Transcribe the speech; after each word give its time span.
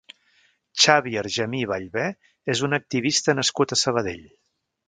Xavi 0.85 1.13
Argemí 1.23 1.59
i 1.65 1.69
Ballbè 1.73 2.07
és 2.57 2.65
un 2.69 2.79
activista 2.81 3.39
nascut 3.41 3.75
a 3.77 3.81
Sabadell. 3.85 4.29